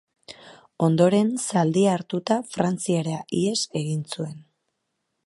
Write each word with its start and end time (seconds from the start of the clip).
Ondoren, 0.87 1.27
zaldia 1.49 1.93
hartuta, 1.97 2.37
Frantziara 2.55 3.21
ihes 3.43 3.59
egin 3.83 4.03
zuen. 4.17 4.35